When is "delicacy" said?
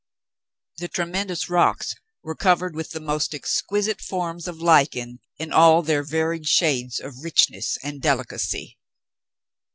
8.01-8.79